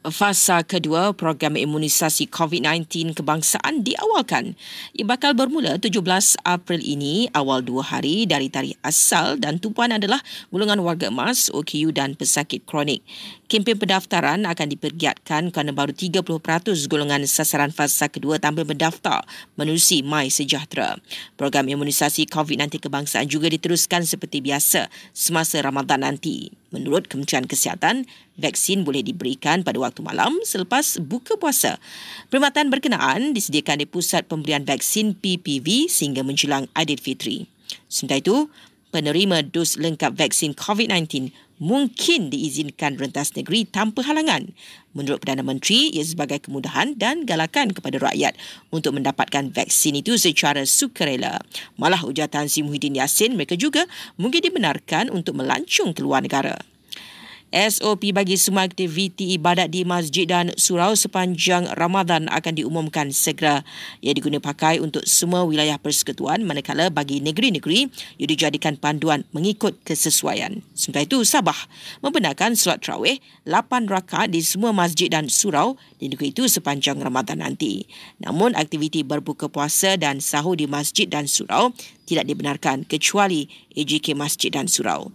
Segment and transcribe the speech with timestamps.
[0.00, 4.56] Fasa kedua program imunisasi COVID-19 kebangsaan diawalkan.
[4.96, 6.00] Ia bakal bermula 17
[6.40, 11.92] April ini awal dua hari dari tarikh asal dan tumpuan adalah golongan warga emas, OKU
[11.92, 13.04] dan pesakit kronik.
[13.44, 16.24] Kempen pendaftaran akan dipergiatkan kerana baru 30%
[16.88, 19.20] golongan sasaran fasa kedua tampil mendaftar
[19.60, 20.96] menerusi My Sejahtera.
[21.36, 26.59] Program imunisasi COVID-19 kebangsaan juga diteruskan seperti biasa semasa Ramadan nanti.
[26.70, 28.06] Menurut Kementerian Kesihatan,
[28.38, 31.82] vaksin boleh diberikan pada waktu malam selepas buka puasa.
[32.30, 37.50] Perkhidmatan berkenaan disediakan di Pusat Pemberian Vaksin PPV sehingga menjelang Aidilfitri.
[37.90, 38.46] Sementara itu,
[38.94, 44.50] penerima dos lengkap vaksin COVID-19 mungkin diizinkan rentas negeri tanpa halangan.
[44.96, 48.34] Menurut Perdana Menteri, ia sebagai kemudahan dan galakan kepada rakyat
[48.74, 51.38] untuk mendapatkan vaksin itu secara sukarela.
[51.78, 53.86] Malah ujar Tan Sri Muhyiddin Yassin, mereka juga
[54.18, 56.58] mungkin dibenarkan untuk melancung keluar negara.
[57.50, 63.66] SOP bagi semua aktiviti ibadat di masjid dan surau sepanjang Ramadan akan diumumkan segera.
[63.98, 67.90] Ia diguna pakai untuk semua wilayah persekutuan manakala bagi negeri-negeri
[68.22, 70.62] ia dijadikan panduan mengikut kesesuaian.
[70.78, 71.58] Sementara itu, Sabah
[72.06, 77.42] membenarkan solat terawih 8 rakaat di semua masjid dan surau di negeri itu sepanjang Ramadan
[77.42, 77.82] nanti.
[78.22, 81.74] Namun, aktiviti berbuka puasa dan sahur di masjid dan surau
[82.06, 85.14] tidak dibenarkan kecuali AJK Masjid dan Surau.